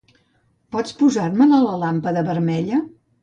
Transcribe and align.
Pots 0.75 0.95
posar-me 1.01 1.47
la 1.51 1.59
làmpada 1.83 2.25
vermella? 2.31 2.81